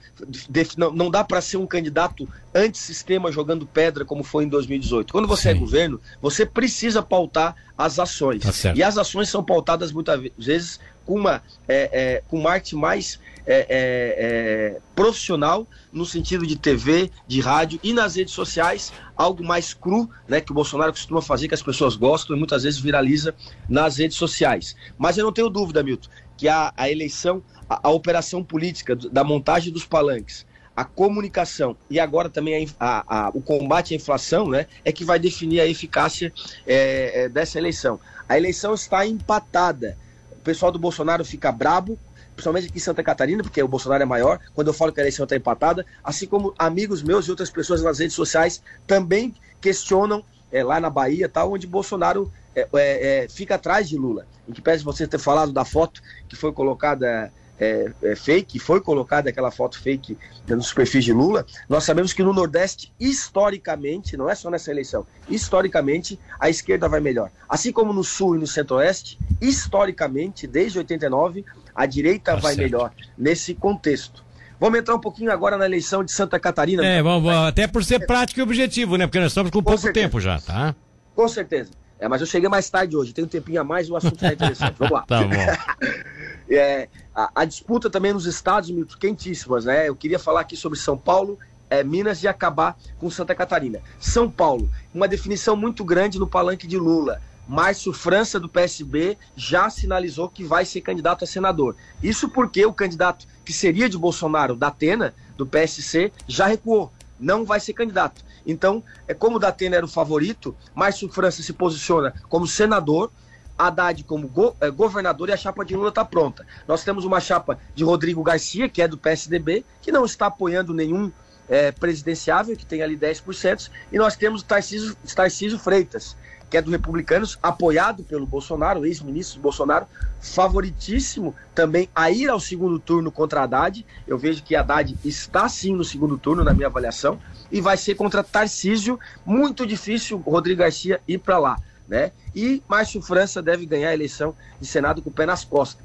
não, 0.76 1.11
dá 1.11 1.23
para 1.23 1.43
ser 1.43 1.59
um 1.59 1.67
candidato 1.67 2.26
antissistema 2.55 3.31
jogando 3.31 3.67
pedra 3.67 4.05
como 4.05 4.23
foi 4.23 4.44
em 4.44 4.49
2018. 4.49 5.12
Quando 5.12 5.29
você 5.29 5.50
é 5.50 5.53
Sim. 5.53 5.58
é 5.58 5.61
governo, 5.61 6.00
você 6.23 6.47
precisa 6.47 7.03
pautar 7.03 7.55
as 7.84 7.99
ações. 7.99 8.43
Tá 8.43 8.73
e 8.75 8.82
as 8.82 8.96
ações 8.96 9.29
são 9.29 9.43
pautadas 9.43 9.93
muitas 9.93 10.20
vezes 10.38 10.81
com 11.05 11.17
uma 11.17 11.43
é, 11.67 11.90
é, 11.93 12.23
com 12.29 12.40
marketing 12.40 12.76
mais 12.76 13.19
é, 13.44 13.55
é, 13.55 13.67
é, 13.69 14.81
profissional 14.94 15.67
no 15.93 16.06
sentido 16.06 16.46
de 16.46 16.56
TV, 16.56 17.11
de 17.26 17.40
rádio 17.40 17.81
e 17.82 17.93
nas 17.93 18.14
redes 18.14 18.34
sociais, 18.34 18.93
algo 19.17 19.43
mais 19.43 19.75
cru, 19.75 20.08
né, 20.29 20.40
que 20.40 20.52
o 20.52 20.55
Bolsonaro 20.55 20.93
costuma 20.93 21.20
fazer, 21.20 21.49
que 21.49 21.55
as 21.55 21.62
pessoas 21.62 21.96
gostam 21.96 22.37
e 22.37 22.38
muitas 22.38 22.62
vezes 22.62 22.79
viraliza 22.79 23.34
nas 23.69 23.96
redes 23.96 24.17
sociais. 24.17 24.76
Mas 24.96 25.19
eu 25.19 25.25
não 25.25 25.32
tenho 25.32 25.50
dúvida, 25.50 25.82
Milton, 25.82 26.08
que 26.37 26.46
a, 26.46 26.73
a 26.76 26.88
eleição, 26.88 27.43
a, 27.69 27.88
a 27.88 27.90
operação 27.90 28.44
política 28.44 28.94
da 28.94 29.25
montagem 29.25 29.73
dos 29.73 29.84
palanques, 29.84 30.46
a 30.77 30.85
comunicação 30.85 31.77
e 31.91 32.01
agora 32.01 32.29
também 32.31 32.69
a, 32.81 33.27
a, 33.27 33.31
o 33.35 33.41
combate 33.41 33.93
à 33.93 33.96
inflação, 33.96 34.49
né, 34.49 34.67
é 34.85 34.91
que 34.91 35.05
vai 35.05 35.19
definir 35.19 35.61
a 35.61 35.67
eficácia 35.67 36.32
é, 36.67 37.25
é, 37.25 37.29
dessa 37.29 37.58
eleição. 37.58 38.01
A 38.29 38.37
eleição 38.37 38.75
está 38.75 39.06
empatada. 39.06 39.96
O 40.32 40.43
pessoal 40.43 40.73
do 40.73 40.79
Bolsonaro 40.79 41.25
fica 41.25 41.53
brabo, 41.53 41.99
principalmente 42.35 42.69
aqui 42.69 42.79
em 42.79 42.81
Santa 42.81 43.03
Catarina, 43.03 43.43
porque 43.43 43.63
o 43.63 43.69
Bolsonaro 43.69 44.03
é 44.03 44.06
maior, 44.06 44.41
quando 44.55 44.69
eu 44.69 44.75
falo 44.75 44.93
que 44.93 45.01
a 45.01 45.03
eleição 45.03 45.25
está 45.25 45.37
empatada, 45.37 45.85
assim 46.03 46.27
como 46.27 46.55
amigos 46.58 47.03
meus 47.03 47.27
e 47.27 47.31
outras 47.31 47.51
pessoas 47.51 47.82
nas 47.82 47.99
redes 47.99 48.17
sociais 48.17 48.63
também 48.87 49.35
questionam 49.61 50.25
é, 50.51 50.65
lá 50.65 50.81
na 50.81 50.89
Bahia, 50.89 51.29
tal, 51.29 51.53
onde 51.53 51.67
Bolsonaro 51.67 52.32
é, 52.56 52.67
é, 52.73 53.25
é 53.25 53.29
fica 53.29 53.56
atrás 53.56 53.89
de 53.89 53.96
Lula. 53.96 54.27
Em 54.49 54.53
que 54.53 54.63
pese 54.63 54.82
você 54.82 55.06
ter 55.06 55.19
falado 55.19 55.53
da 55.53 55.65
foto 55.65 56.03
que 56.29 56.35
foi 56.35 56.53
colocada 56.53 57.32
é, 57.59 57.93
é, 58.03 58.17
fake, 58.17 58.59
foi 58.59 58.81
colocada 58.81 59.31
aquela 59.31 59.51
foto 59.51 59.81
fake 59.81 60.19
nos 60.49 60.73
perfis 60.73 61.05
de 61.05 61.13
Lula, 61.13 61.47
nós 61.69 61.85
sabemos 61.85 62.13
que 62.13 62.23
no 62.23 62.32
Nordeste, 62.32 62.93
historicamente, 62.99 64.17
não 64.17 64.29
é 64.29 64.35
só 64.35 64.51
nessa 64.51 64.71
eleição, 64.71 65.06
historicamente, 65.29 66.19
a 66.41 66.51
esquerda 66.51 66.89
vai 66.89 67.01
melhor. 67.01 67.31
Assim 67.49 67.71
como 67.73 67.93
no 67.93 68.03
Sul 68.03 68.37
e 68.37 68.39
no 68.39 68.47
Centro-Oeste, 68.47 69.19
historicamente, 69.41 70.47
desde 70.47 70.79
89, 70.79 71.44
a 71.75 71.87
direita 71.87 72.35
tá 72.35 72.41
vai 72.41 72.55
certo. 72.55 72.65
melhor 72.65 72.93
nesse 73.17 73.55
contexto. 73.55 74.25
Vamos 74.59 74.79
entrar 74.79 74.94
um 74.94 75.01
pouquinho 75.01 75.32
agora 75.32 75.56
na 75.56 75.65
eleição 75.65 76.05
de 76.05 76.13
Santa 76.13 76.39
Catarina. 76.39 76.85
É, 76.87 77.03
vamos, 77.03 77.32
até 77.32 77.67
por 77.67 77.85
ser 77.85 78.06
prático 78.06 78.39
e 78.39 78.43
objetivo, 78.43 78.97
né? 78.97 79.06
Porque 79.06 79.19
nós 79.19 79.32
estamos 79.32 79.51
com, 79.51 79.59
com 79.59 79.65
pouco 79.65 79.81
certeza. 79.81 80.06
tempo 80.06 80.21
já, 80.21 80.39
tá? 80.41 80.75
Com 81.15 81.27
certeza. 81.27 81.71
É, 81.99 82.09
mas 82.09 82.21
eu 82.21 82.27
cheguei 82.27 82.49
mais 82.49 82.69
tarde 82.69 82.97
hoje, 82.97 83.13
tem 83.13 83.25
um 83.25 83.29
tempinho 83.29 83.61
a 83.61 83.65
mais 83.65 83.87
e 83.87 83.93
o 83.93 83.97
assunto 83.97 84.15
está 84.15 84.32
interessante. 84.32 84.75
Vamos 84.79 84.93
lá. 84.93 85.03
tá 85.06 85.23
bom. 85.23 85.29
é, 86.56 86.89
a, 87.15 87.31
a, 87.35 87.44
disputa 87.44 87.89
também 87.89 88.13
nos 88.13 88.27
estados 88.27 88.71
muito 88.71 88.99
quentíssimas, 88.99 89.65
né? 89.65 89.89
Eu 89.89 89.97
queria 89.97 90.19
falar 90.19 90.41
aqui 90.41 90.56
sobre 90.56 90.79
São 90.79 90.97
Paulo, 90.97 91.39
é, 91.71 91.82
Minas 91.82 92.23
e 92.23 92.29
acabar 92.29 92.77
com 92.99 93.11
Santa 93.11 93.35
Catarina. 93.35 93.81
São 93.99 94.31
Paulo, 94.31 94.71
uma 94.94 95.09
definição 95.09 95.56
muito 95.56 95.85
grande 95.85 96.19
no 96.19 96.27
palanque 96.27 96.67
de 96.67 96.77
Lula. 96.77 97.21
Márcio 97.49 97.93
França, 97.93 98.39
do 98.39 98.49
PSB, 98.49 99.19
já 99.35 99.69
sinalizou 99.69 100.29
que 100.29 100.44
vai 100.44 100.65
ser 100.65 100.81
candidato 100.81 101.25
a 101.25 101.27
senador. 101.27 101.77
Isso 102.03 102.29
porque 102.29 102.65
o 102.65 102.73
candidato 102.73 103.27
que 103.44 103.53
seria 103.53 103.89
de 103.89 103.99
Bolsonaro, 103.99 104.55
da 104.55 104.69
Atena, 104.69 105.15
do 105.37 105.47
PSC, 105.47 106.13
já 106.29 106.47
recuou. 106.47 106.93
Não 107.19 107.44
vai 107.44 107.59
ser 107.59 107.73
candidato. 107.73 108.23
Então, 108.47 108.82
é 109.06 109.15
como 109.15 109.37
o 109.37 109.39
Datena 109.39 109.77
era 109.77 109.85
o 109.85 109.89
favorito, 109.89 110.55
Márcio 110.75 111.09
França 111.09 111.43
se 111.43 111.53
posiciona 111.53 112.13
como 112.29 112.47
senador, 112.47 113.11
Haddad 113.59 114.03
como 114.05 114.29
go, 114.29 114.56
é, 114.61 114.71
governador 114.71 115.29
e 115.29 115.32
a 115.32 115.37
chapa 115.37 115.65
de 115.65 115.77
Lula 115.77 115.91
está 115.91 116.05
pronta. 116.05 116.47
Nós 116.67 116.85
temos 116.85 117.05
uma 117.05 117.21
chapa 117.21 117.59
de 117.75 117.85
Rodrigo 117.85 118.23
Garcia, 118.23 118.69
que 118.69 118.82
é 118.82 118.89
do 118.89 118.99
PSDB, 118.99 119.65
que 119.81 119.93
não 119.93 120.05
está 120.05 120.27
apoiando 120.27 120.73
nenhum 120.75 121.11
é, 121.49 121.73
presidenciável, 121.73 122.56
que 122.56 122.67
tem 122.67 122.82
ali 122.82 122.97
10%, 122.97 123.71
e 123.91 123.99
nós 123.99 124.17
temos 124.17 124.43
Tarcísio, 124.43 124.97
Tarcísio 125.15 125.59
Freitas, 125.59 126.17
que 126.49 126.56
é 126.56 126.63
do 126.63 126.71
Republicanos, 126.71 127.39
apoiado 127.43 128.03
pelo 128.05 128.27
Bolsonaro, 128.27 128.85
ex-ministro 128.85 129.41
Bolsonaro, 129.41 129.87
favoritíssimo 130.21 131.35
também 131.55 131.89
a 131.94 132.11
ir 132.11 132.29
ao 132.29 132.39
segundo 132.39 132.79
turno 132.79 133.11
contra 133.11 133.43
Haddad. 133.43 133.85
Eu 134.06 134.19
vejo 134.19 134.43
que 134.43 134.55
Haddad 134.55 134.97
está 135.05 135.49
sim 135.49 135.75
no 135.75 135.85
segundo 135.85 136.19
turno, 136.19 136.44
na 136.44 136.53
minha 136.53 136.67
avaliação, 136.67 137.19
e 137.51 137.61
vai 137.61 137.77
ser 137.77 137.94
contra 137.94 138.23
Tarcísio. 138.23 139.01
Muito 139.25 139.67
difícil 139.67 140.19
Rodrigo 140.19 140.61
Garcia 140.61 141.01
ir 141.09 141.19
para 141.19 141.39
lá. 141.39 141.59
Né? 141.89 142.12
E 142.34 142.62
Márcio 142.69 143.03
França 143.03 143.43
deve 143.43 143.67
ganhar 143.67 143.91
a 143.91 143.94
eleição 143.94 144.34
de 144.60 144.67
Senado 144.67 145.03
com 145.03 145.10
o 145.10 145.12
pé 145.12 145.27
nas 145.27 145.44
costas, 145.44 145.84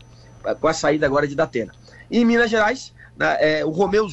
com 0.60 0.68
a 0.68 0.74
saída 0.74 1.06
agora 1.06 1.28
de 1.28 1.36
Datena. 1.36 1.74
E 2.10 2.20
em 2.20 2.26
Minas 2.26 2.50
Gerais, 2.50 2.94
é, 3.20 3.66
o 3.66 3.70
Romeu, 3.70 4.08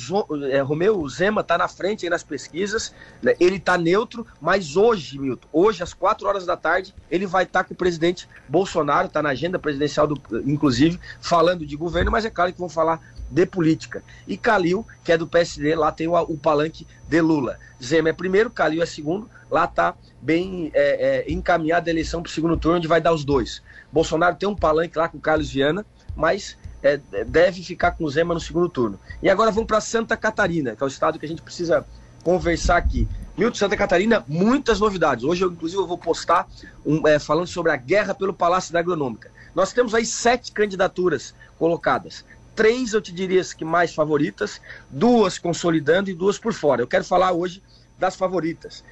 é, 0.51 0.61
Romeu 0.61 1.07
Zema 1.09 1.43
está 1.43 1.59
na 1.59 1.69
frente 1.69 2.09
nas 2.09 2.23
pesquisas, 2.23 2.95
né, 3.23 3.35
ele 3.39 3.57
está 3.57 3.77
neutro, 3.77 4.27
mas 4.41 4.77
hoje, 4.77 5.19
Milton, 5.19 5.47
hoje 5.53 5.83
às 5.83 5.93
4 5.93 6.27
horas 6.27 6.47
da 6.47 6.57
tarde, 6.57 6.95
ele 7.11 7.27
vai 7.27 7.45
estar 7.45 7.63
tá 7.63 7.69
com 7.69 7.75
o 7.75 7.77
presidente 7.77 8.29
Bolsonaro, 8.49 9.09
está 9.09 9.23
na 9.23 9.31
agenda 9.31 9.59
presidencial, 9.59 10.07
do, 10.07 10.21
inclusive, 10.47 10.99
falando 11.21 11.67
de 11.67 11.77
governo, 11.77 12.11
mas 12.11 12.25
é 12.25 12.31
claro 12.31 12.53
que 12.53 12.59
vão 12.59 12.69
falar 12.69 13.01
de 13.31 13.47
política. 13.47 14.03
E 14.27 14.37
Calil, 14.37 14.87
que 15.03 15.13
é 15.13 15.19
do 15.19 15.27
PSD, 15.27 15.75
lá 15.75 15.91
tem 15.93 16.07
o, 16.07 16.15
o 16.15 16.39
palanque 16.39 16.87
de 17.09 17.21
Lula. 17.21 17.59
Zema 17.83 18.09
é 18.09 18.13
primeiro, 18.13 18.51
Calil 18.51 18.83
é 18.83 18.87
segundo, 18.87 19.29
lá 19.51 19.65
está 19.65 19.95
bem 20.21 20.71
é, 20.73 21.25
é, 21.29 21.33
encaminhada 21.33 21.91
a 21.91 21.93
eleição 21.93 22.23
para 22.23 22.31
o 22.31 22.33
segundo 22.33 22.57
turno, 22.57 22.79
onde 22.79 22.89
vai 22.89 23.01
dar 23.01 23.13
os 23.13 23.25
dois. 23.25 23.63
Bolsonaro 23.93 24.37
tem 24.37 24.49
um 24.49 24.57
palanque 24.57 24.97
lá 24.97 25.09
com 25.09 25.21
Carlos 25.21 25.51
Viana, 25.51 25.85
mas 26.17 26.57
é, 26.85 27.01
deve 27.25 27.63
ficar 27.63 27.93
com 27.93 28.05
o 28.05 28.11
Zema 28.11 28.35
no 28.35 28.41
segundo 28.41 28.69
turno. 28.69 29.01
E 29.23 29.31
agora 29.31 29.51
vamos 29.51 29.67
para 29.67 29.81
Santa 29.81 30.17
Catarina, 30.17 30.77
que 30.77 30.83
é 30.83 30.87
o 30.87 30.89
estado 30.89 31.19
que 31.19 31.25
a 31.25 31.29
gente 31.29 31.41
precisa 31.41 31.85
conversar 32.23 32.77
aqui. 32.77 33.09
Milton 33.37 33.57
Santa 33.57 33.77
Catarina, 33.77 34.23
muitas 34.29 34.79
novidades. 34.79 35.25
Hoje, 35.25 35.43
eu, 35.43 35.51
inclusive, 35.51 35.81
eu 35.81 35.87
vou 35.87 35.97
postar 35.97 36.47
um, 36.85 37.09
é, 37.09 37.19
falando 37.19 37.47
sobre 37.47 37.73
a 37.73 37.77
guerra 37.77 38.15
pelo 38.15 38.35
Palácio 38.35 38.73
da 38.73 38.81
Agronômica. 38.81 39.31
Nós 39.55 39.73
temos 39.73 39.95
aí 39.95 40.05
sete 40.05 40.53
candidaturas 40.53 41.35
colocadas. 41.59 42.23
Três, 42.55 42.93
eu 42.93 43.01
te 43.01 43.13
diria, 43.13 43.43
que 43.45 43.65
mais 43.65 43.95
favoritas, 43.95 44.61
duas 44.91 45.39
consolidando 45.39 46.11
e 46.11 46.15
duas 46.15 46.39
por 46.39 46.53
fora. 46.53 46.83
Eu 46.83 46.87
quero 46.87 47.03
falar 47.03 47.33
hoje 47.33 47.63
das 47.99 48.15
favoritas, 48.15 48.85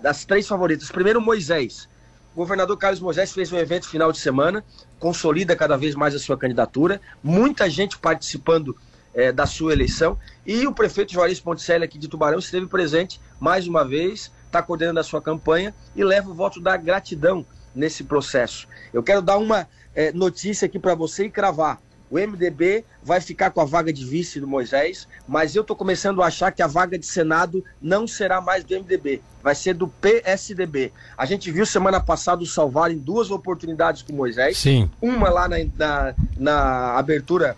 das 0.00 0.24
três 0.24 0.48
favoritas. 0.48 0.90
Primeiro, 0.90 1.20
Moisés. 1.20 1.88
Governador 2.36 2.76
Carlos 2.76 3.00
Moisés 3.00 3.32
fez 3.32 3.50
um 3.50 3.56
evento 3.56 3.88
final 3.88 4.12
de 4.12 4.18
semana, 4.18 4.62
consolida 4.98 5.56
cada 5.56 5.74
vez 5.74 5.94
mais 5.94 6.14
a 6.14 6.18
sua 6.18 6.36
candidatura, 6.36 7.00
muita 7.24 7.70
gente 7.70 7.96
participando 7.96 8.76
é, 9.14 9.32
da 9.32 9.46
sua 9.46 9.72
eleição, 9.72 10.18
e 10.44 10.66
o 10.66 10.72
prefeito 10.74 11.14
Juarez 11.14 11.40
Ponticelli 11.40 11.82
aqui 11.82 11.96
de 11.96 12.08
Tubarão 12.08 12.38
esteve 12.38 12.66
presente 12.66 13.18
mais 13.40 13.66
uma 13.66 13.82
vez, 13.86 14.30
está 14.44 14.62
coordenando 14.62 15.00
a 15.00 15.02
sua 15.02 15.22
campanha 15.22 15.74
e 15.96 16.04
leva 16.04 16.28
o 16.28 16.34
voto 16.34 16.60
da 16.60 16.76
gratidão 16.76 17.44
nesse 17.74 18.04
processo. 18.04 18.68
Eu 18.92 19.02
quero 19.02 19.22
dar 19.22 19.38
uma 19.38 19.66
é, 19.94 20.12
notícia 20.12 20.66
aqui 20.66 20.78
para 20.78 20.94
você 20.94 21.24
e 21.24 21.30
cravar. 21.30 21.80
O 22.10 22.18
MDB 22.18 22.84
vai 23.02 23.20
ficar 23.20 23.50
com 23.50 23.60
a 23.60 23.64
vaga 23.64 23.92
de 23.92 24.04
vice 24.04 24.38
do 24.40 24.46
Moisés, 24.46 25.08
mas 25.26 25.56
eu 25.56 25.62
estou 25.62 25.74
começando 25.74 26.22
a 26.22 26.26
achar 26.26 26.52
que 26.52 26.62
a 26.62 26.66
vaga 26.66 26.98
de 26.98 27.06
Senado 27.06 27.64
não 27.82 28.06
será 28.06 28.40
mais 28.40 28.64
do 28.64 28.74
MDB, 28.74 29.20
vai 29.42 29.54
ser 29.54 29.74
do 29.74 29.88
PSDB. 29.88 30.92
A 31.18 31.26
gente 31.26 31.50
viu 31.50 31.66
semana 31.66 32.00
passada 32.00 32.42
o 32.42 32.46
Salvar 32.46 32.90
em 32.90 32.98
duas 32.98 33.30
oportunidades 33.30 34.02
com 34.02 34.12
o 34.12 34.16
Moisés. 34.16 34.58
Sim. 34.58 34.90
Uma 35.00 35.28
lá 35.28 35.48
na, 35.48 35.56
na, 35.76 36.14
na 36.36 36.98
abertura 36.98 37.56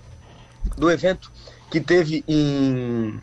do 0.76 0.90
evento 0.90 1.30
que 1.70 1.80
teve 1.80 2.24
em, 2.26 3.20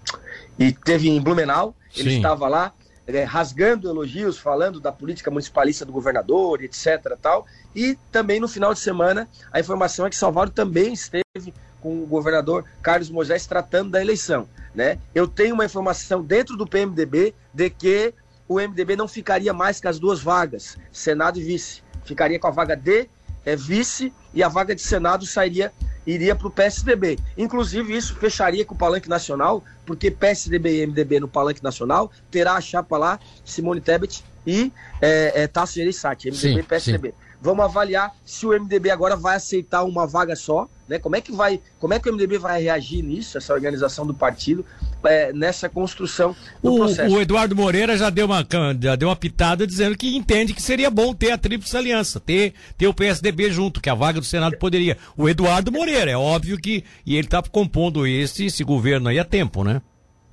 e 0.60 0.72
teve 0.72 1.10
em 1.10 1.20
Blumenau. 1.20 1.75
Ele 1.96 2.12
Sim. 2.12 2.17
estava 2.17 2.48
lá 2.48 2.74
é, 3.07 3.24
rasgando 3.24 3.89
elogios, 3.89 4.38
falando 4.38 4.79
da 4.79 4.91
política 4.91 5.29
municipalista 5.29 5.85
do 5.85 5.91
governador, 5.91 6.63
etc. 6.63 7.17
Tal. 7.21 7.45
E 7.75 7.97
também 8.12 8.39
no 8.39 8.47
final 8.47 8.74
de 8.74 8.79
semana, 8.79 9.27
a 9.51 9.59
informação 9.59 10.05
é 10.05 10.09
que 10.09 10.15
Salvador 10.15 10.53
também 10.53 10.93
esteve 10.93 11.53
com 11.81 12.01
o 12.01 12.07
governador 12.07 12.65
Carlos 12.81 13.09
Moisés 13.09 13.45
tratando 13.45 13.91
da 13.91 14.01
eleição. 14.01 14.47
Né? 14.74 14.97
Eu 15.13 15.27
tenho 15.27 15.53
uma 15.53 15.65
informação 15.65 16.24
dentro 16.24 16.57
do 16.57 16.65
PMDB 16.65 17.33
de 17.53 17.69
que 17.69 18.13
o 18.47 18.55
MDB 18.55 18.95
não 18.95 19.07
ficaria 19.07 19.53
mais 19.53 19.79
com 19.79 19.88
as 19.88 20.00
duas 20.00 20.21
vagas, 20.21 20.77
Senado 20.91 21.39
e 21.39 21.43
vice. 21.43 21.83
Ficaria 22.03 22.39
com 22.39 22.47
a 22.47 22.51
vaga 22.51 22.75
de 22.75 23.09
é, 23.45 23.55
vice 23.55 24.13
e 24.33 24.43
a 24.43 24.47
vaga 24.47 24.75
de 24.75 24.81
Senado 24.81 25.25
sairia 25.25 25.71
iria 26.05 26.35
para 26.35 26.47
o 26.47 26.51
PSDB. 26.51 27.17
Inclusive, 27.38 27.95
isso 27.95 28.15
fecharia 28.15 28.65
com 28.65 28.75
o 28.75 28.77
Palanque 28.77 29.09
Nacional, 29.09 29.63
porque 29.85 30.12
PSDB 30.12 30.83
e 30.83 30.88
MDB 30.88 31.19
no 31.19 31.27
Palanque 31.27 31.63
Nacional 31.63 32.12
terá 32.29 32.53
a 32.53 32.62
chapa 32.62 32.97
lá, 32.97 33.19
Simone 33.43 33.81
Tebet 33.81 34.24
e 34.45 34.71
é, 35.01 35.43
é, 35.43 35.47
Tasso 35.47 35.75
Gereissati, 35.75 36.29
MDB 36.29 36.59
e 36.59 36.63
PSDB. 36.63 37.09
Sim. 37.09 37.25
Vamos 37.41 37.65
avaliar 37.65 38.15
se 38.25 38.45
o 38.45 38.50
MDB 38.50 38.89
agora 38.89 39.15
vai 39.15 39.35
aceitar 39.35 39.83
uma 39.83 40.07
vaga 40.07 40.35
só, 40.35 40.67
né? 40.88 40.97
Como 40.97 41.15
é 41.15 41.21
que 41.21 41.31
vai, 41.31 41.62
como 41.79 41.93
é 41.93 42.00
que 42.00 42.09
o 42.09 42.13
MDB 42.13 42.38
vai 42.38 42.62
reagir 42.62 43.03
nisso, 43.03 43.38
essa 43.38 43.53
organização 43.53 44.05
do 44.05 44.13
partido, 44.13 44.65
é, 45.07 45.33
nessa 45.33 45.69
construção 45.69 46.35
do 46.62 46.74
o, 46.74 46.77
processo? 46.77 47.15
O 47.15 47.21
Eduardo 47.21 47.55
Moreira 47.55 47.97
já 47.97 48.09
deu 48.09 48.25
uma 48.25 48.45
já 48.79 48.95
deu 48.95 49.09
uma 49.09 49.15
pitada 49.15 49.65
dizendo 49.65 49.97
que 49.97 50.15
entende 50.15 50.53
que 50.53 50.62
seria 50.62 50.89
bom 50.89 51.13
ter 51.13 51.31
a 51.31 51.38
tríplice 51.38 51.75
aliança, 51.75 52.19
ter 52.19 52.53
ter 52.77 52.88
o 52.88 52.93
PSDB 52.93 53.51
junto, 53.51 53.81
que 53.81 53.89
a 53.89 53.95
vaga 53.95 54.19
do 54.19 54.25
Senado 54.25 54.57
poderia. 54.57 54.97
O 55.17 55.27
Eduardo 55.29 55.71
Moreira, 55.71 56.12
é 56.12 56.17
óbvio 56.17 56.57
que 56.57 56.83
e 57.05 57.15
ele 57.15 57.27
está 57.27 57.41
compondo 57.41 58.05
esse 58.05 58.45
esse 58.45 58.63
governo 58.63 59.09
aí 59.09 59.19
há 59.19 59.25
tempo, 59.25 59.63
né? 59.63 59.81